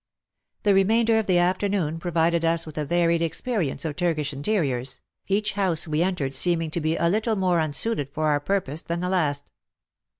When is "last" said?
9.09-9.43